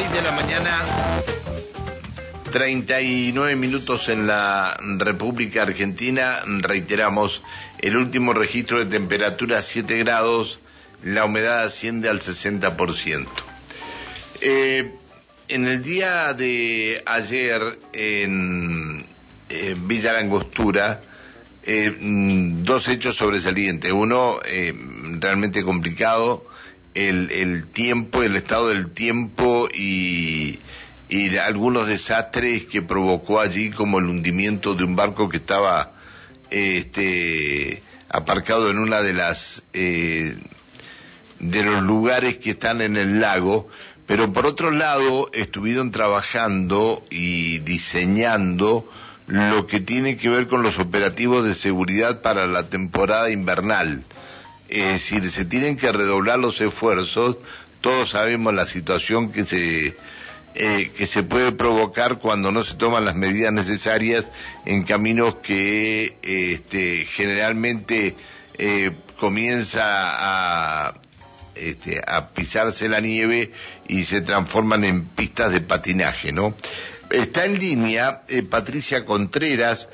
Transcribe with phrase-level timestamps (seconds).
[0.00, 0.80] 6 de la mañana,
[2.50, 6.40] 39 minutos en la República Argentina.
[6.46, 7.42] Reiteramos,
[7.80, 10.60] el último registro de temperatura 7 grados,
[11.02, 13.26] la humedad asciende al 60%.
[14.40, 14.90] Eh,
[15.48, 17.60] en el día de ayer
[17.92, 19.04] en,
[19.86, 21.02] Villa Langostura,
[21.62, 23.92] eh, mm, dos hechos sobresalientes.
[23.92, 24.72] Uno eh,
[25.20, 26.46] realmente complicado,
[26.94, 30.58] el, tiempo, el estado del tiempo y,
[31.08, 35.92] y algunos desastres que provocó allí, como el hundimiento de un barco que estaba
[36.50, 40.36] este, aparcado en una de las eh,
[41.38, 43.68] de los lugares que están en el lago,
[44.06, 48.86] pero por otro lado estuvieron trabajando y diseñando
[49.26, 54.02] lo que tiene que ver con los operativos de seguridad para la temporada invernal.
[54.70, 57.36] Es decir, se tienen que redoblar los esfuerzos.
[57.80, 59.96] Todos sabemos la situación que se
[60.54, 64.26] eh, que se puede provocar cuando no se toman las medidas necesarias
[64.66, 68.16] en caminos que este, generalmente
[68.58, 70.94] eh, comienza a,
[71.54, 73.52] este, a pisarse la nieve
[73.86, 76.54] y se transforman en pistas de patinaje, ¿no?
[77.10, 79.88] Está en línea eh, Patricia Contreras,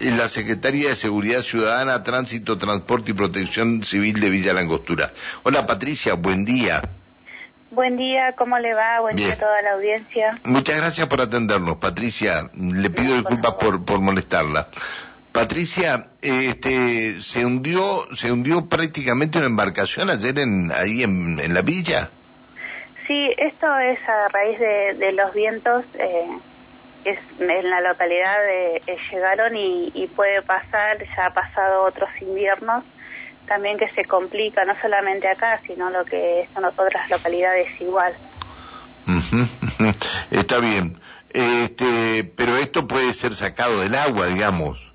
[0.00, 5.10] la Secretaría de Seguridad Ciudadana, Tránsito, Transporte y Protección Civil de Villa Langostura.
[5.42, 6.82] Hola Patricia, buen día.
[7.70, 9.00] Buen día, ¿cómo le va?
[9.00, 10.38] Buen día a toda la audiencia.
[10.44, 12.48] Muchas gracias por atendernos, Patricia.
[12.54, 14.68] Le pido disculpas por, por molestarla.
[15.36, 22.08] Patricia, este, se hundió, se hundió prácticamente una embarcación ayer en, ahí en, la villa.
[23.06, 26.26] Sí, esto es a raíz de, los vientos eh,
[27.10, 32.10] es, en la localidad de, eh, llegaron y, y, puede pasar, ya ha pasado otros
[32.20, 32.84] inviernos,
[33.46, 38.14] también que se complica, no solamente acá, sino lo que son otras localidades igual.
[40.30, 40.98] Está bien.
[41.30, 44.92] Este, pero esto puede ser sacado del agua, digamos.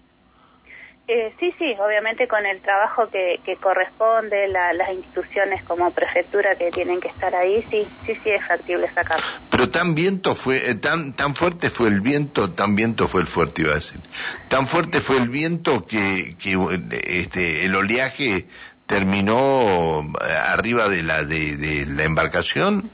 [1.08, 7.02] Eh, sí, sí, obviamente con el trabajo que, corresponde, las instituciones como prefectura que tienen
[7.02, 9.26] que estar ahí, sí, sí, sí es factible sacarlo.
[9.62, 13.28] Pero tan viento fue, eh, tan, tan fuerte fue el viento, tan viento fue el
[13.28, 14.00] fuerte, iba a decir.
[14.48, 16.58] Tan fuerte fue el viento que, que
[17.04, 18.48] este, el oleaje
[18.88, 22.90] terminó eh, arriba de la, de, la embarcación.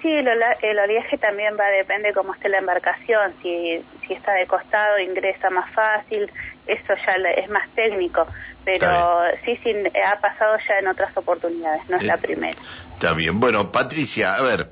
[0.00, 4.46] Sí, el, el, oleaje también va, depende cómo esté la embarcación, si, si está de
[4.46, 6.30] costado ingresa más fácil,
[6.68, 8.24] eso ya es más técnico,
[8.64, 9.72] pero sí, sí,
[10.06, 12.58] ha pasado ya en otras oportunidades, no es la eh, primera.
[12.94, 13.40] Está bien.
[13.40, 14.70] Bueno, Patricia, a ver,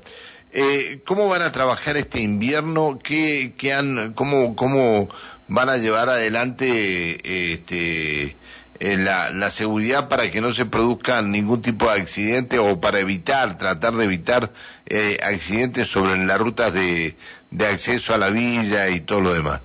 [0.53, 2.99] eh, ¿cómo van a trabajar este invierno?
[3.03, 5.09] ¿Qué, han, cómo, cómo
[5.47, 8.35] van a llevar adelante este,
[8.79, 12.99] eh, la, la seguridad para que no se produzca ningún tipo de accidente o para
[12.99, 14.51] evitar, tratar de evitar
[14.85, 17.15] eh, accidentes sobre las rutas de,
[17.51, 19.61] de acceso a la villa y todo lo demás?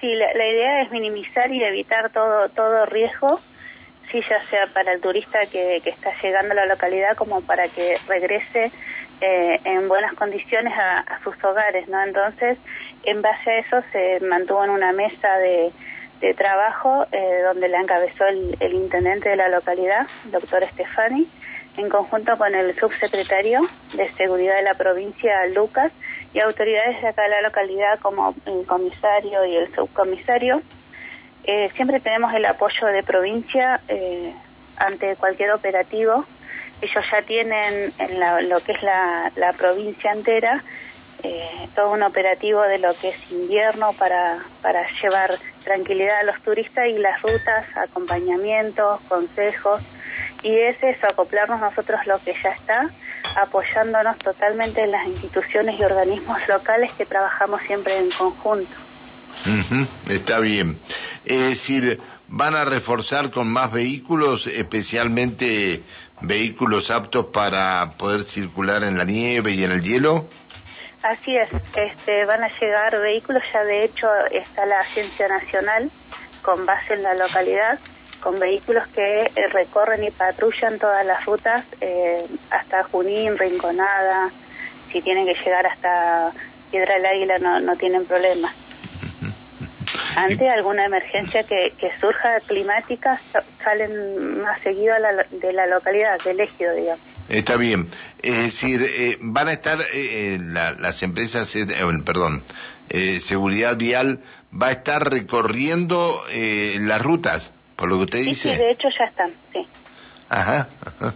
[0.00, 3.40] Sí, la, idea es minimizar y evitar todo, todo riesgo,
[4.12, 7.68] sí, ya sea para el turista que, que está llegando a la localidad como para
[7.68, 8.70] que regrese
[9.20, 12.02] eh, en buenas condiciones a, sus hogares, ¿no?
[12.02, 12.58] Entonces,
[13.04, 15.72] en base a eso se mantuvo en una mesa de,
[16.20, 21.26] de trabajo eh, donde la encabezó el, el, intendente de la localidad, doctor Stefani,
[21.76, 23.60] en conjunto con el subsecretario
[23.94, 25.92] de Seguridad de la provincia, Lucas,
[26.32, 30.62] y autoridades de acá de la localidad como el comisario y el subcomisario.
[31.44, 34.34] Eh, siempre tenemos el apoyo de provincia eh,
[34.76, 36.24] ante cualquier operativo.
[36.84, 40.62] Ellos ya tienen en lo que es la, provincia entera
[41.22, 45.34] eh, todo un operativo de lo que es invierno para, para llevar
[45.64, 49.80] tranquilidad a los turistas y las rutas, acompañamientos, consejos.
[50.42, 52.90] Y es eso, acoplarnos nosotros lo que ya está
[53.36, 58.74] apoyándonos totalmente en las instituciones y organismos locales que trabajamos siempre en conjunto.
[60.08, 60.78] está bien.
[61.24, 65.82] Es decir, van a reforzar con más vehículos, especialmente
[66.26, 70.26] vehículos aptos para poder circular en la nieve y en el hielo.
[71.02, 75.90] Así es, este, van a llegar vehículos, ya de hecho está la Agencia Nacional
[76.42, 77.78] con base en la localidad
[78.24, 84.30] con vehículos que eh, recorren y patrullan todas las rutas eh, hasta Junín, Rinconada,
[84.90, 86.32] si tienen que llegar hasta
[86.70, 88.50] Piedra del Águila no, no tienen problema.
[90.16, 93.20] Ante alguna emergencia que, que surja climática,
[93.62, 94.94] salen más seguido
[95.30, 97.00] de la localidad, del ejido, digamos.
[97.28, 97.88] Está bien.
[98.22, 99.78] Es decir, eh, van a estar
[100.78, 101.54] las empresas,
[102.04, 102.42] perdón,
[103.20, 104.20] seguridad vial
[104.52, 106.22] va a estar recorriendo
[106.80, 108.54] las rutas por lo que usted dice.
[108.54, 109.66] Sí, de hecho ya están, sí.
[110.28, 110.68] Ajá,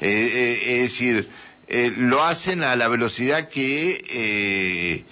[0.00, 1.28] eh, eh, es decir,
[1.68, 5.04] eh, lo hacen a la velocidad que,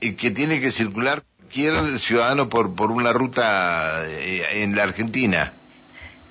[0.00, 5.52] eh, que tiene que circular cualquier ciudadano por, por una ruta eh, en la Argentina.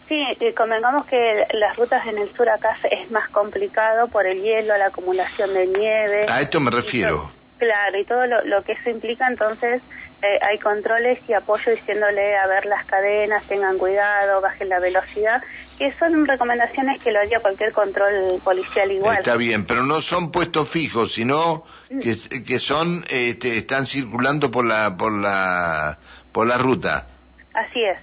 [0.07, 0.24] Sí,
[0.56, 4.88] convengamos que las rutas en el sur acá es más complicado por el hielo, la
[4.88, 6.25] acumulación de nieve.
[6.30, 7.31] A esto me refiero.
[7.57, 9.81] claro, y todo lo, lo, que eso implica, entonces
[10.42, 15.44] hay controles y apoyo diciéndole a ver las cadenas, tengan cuidado, bajen la velocidad
[15.80, 19.18] que son recomendaciones que lo haría cualquier control policial igual.
[19.18, 24.66] Está bien, pero no son puestos fijos, sino que, que son, este, están circulando por
[24.66, 25.98] la, por la,
[26.34, 27.08] por la ruta.
[27.54, 27.98] Así es.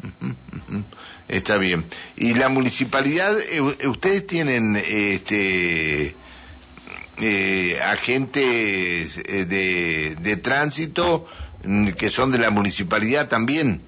[1.28, 1.84] Está bien.
[2.16, 6.14] ¿Y la municipalidad, eh, ustedes tienen, este,
[7.18, 11.26] eh, agentes eh, de, de tránsito
[11.64, 13.82] mm, que son de la municipalidad también?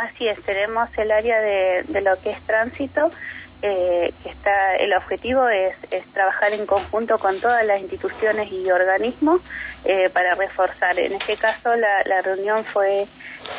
[0.00, 3.10] Así es, tenemos el área de, lo que es tránsito,
[3.60, 5.74] eh, que está, el objetivo es,
[6.14, 9.42] trabajar en conjunto con todas las instituciones y organismos
[9.84, 10.98] eh, para reforzar.
[10.98, 13.06] En este caso, la, reunión fue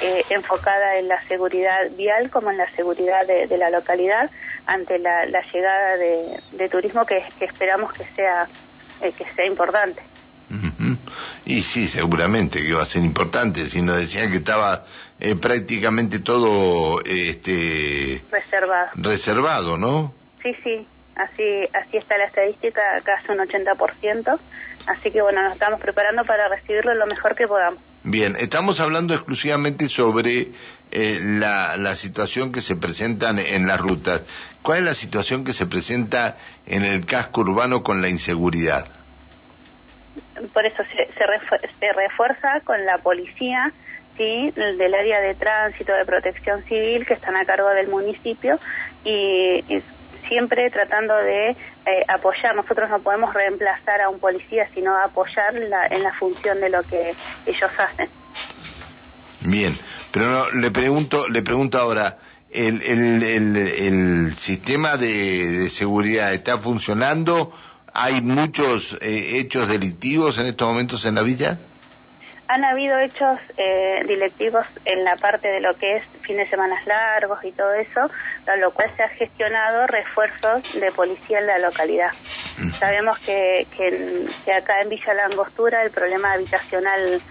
[0.02, 4.32] eh, enfocada en la seguridad vial como en la seguridad de, la localidad
[4.66, 8.48] ante la, llegada de, turismo que, esperamos que sea
[9.00, 10.02] que sea importante.
[11.46, 13.68] Y sí, seguramente que va a ser importante.
[13.68, 14.84] Si nos decían que estaba
[15.22, 18.90] eh, prácticamente todo este reservado.
[18.96, 20.14] reservado, ¿no?
[20.44, 20.88] Sí, sí.
[21.16, 24.40] Así, así está la estadística, casi un 80%.
[24.88, 27.80] Así que bueno, nos estamos preparando para recibirlo lo mejor que podamos.
[28.04, 30.48] Bien, estamos hablando exclusivamente sobre
[30.92, 34.24] eh, la, la situación que se presenta en las rutas.
[34.64, 38.88] ¿Cuál es la situación que se presenta en el casco urbano con la inseguridad?
[40.54, 43.72] por eso se, se, refuerza con la policía
[44.22, 48.60] sí del área de tránsito de protección civil que están a cargo del municipio
[49.04, 49.64] y,
[50.28, 51.56] siempre tratando de eh,
[52.08, 52.56] apoyar.
[52.56, 57.16] Nosotros no podemos reemplazar a un policía sino apoyar en la función de lo que
[57.46, 58.08] ellos hacen.
[59.42, 59.74] Bien
[60.12, 62.18] pero le pregunto le pregunto ahora
[62.52, 67.52] el, el, el, el sistema de, de seguridad está funcionando
[67.94, 71.60] ¿Hay muchos eh, hechos delictivos en estos momentos en la villa?
[72.54, 76.86] Han habido hechos eh, delictivos en la parte de lo que es fines de semanas
[76.86, 78.12] largos y todo eso,
[78.46, 82.12] a lo cual se ha gestionado refuerzos de policía en la localidad.
[82.78, 87.22] Sabemos que, que, acá en Villa Langostura el problema habitacional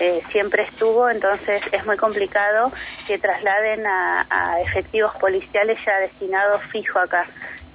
[0.00, 2.72] eh, siempre estuvo, entonces es muy complicado
[3.06, 7.26] que trasladen a, a efectivos policiales ya destinados fijo acá.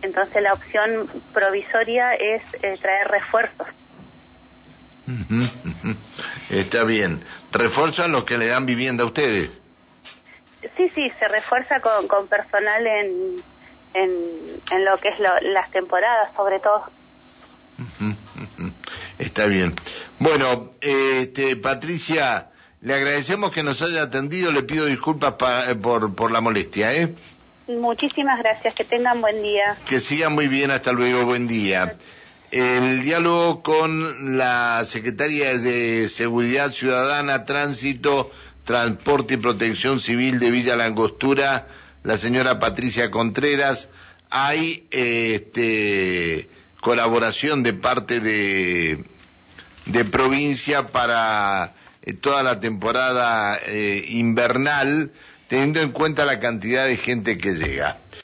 [0.01, 3.67] Entonces la opción provisoria es eh, traer refuerzos.
[6.49, 7.23] Está bien.
[7.51, 9.49] ¿Refuerzan los que le dan vivienda a ustedes?
[10.77, 13.43] Sí, sí, se refuerza con, con personal en,
[13.93, 16.83] en, lo que es las temporadas, sobre todo.
[19.19, 19.75] Está bien.
[20.19, 22.49] Bueno, este, Patricia,
[22.81, 24.51] le agradecemos que nos haya atendido.
[24.51, 25.35] Le pido disculpas
[25.81, 27.13] por, por la molestia, ¿eh?
[27.67, 29.75] Muchísimas gracias, que tengan buen día.
[29.87, 31.97] Que sigan muy bien, hasta luego, buen día.
[32.55, 38.31] El diálogo con la secretaria de Seguridad Ciudadana, Tránsito,
[38.63, 41.67] Transporte y Protección Civil de Villa Langostura,
[42.03, 43.89] la señora Patricia Contreras.
[44.29, 46.47] Hay este,
[46.79, 49.03] colaboración de parte de,
[49.87, 55.11] de provincia para eh, toda la temporada eh, invernal
[55.49, 57.97] teniendo en cuenta la cantidad de gente que llega.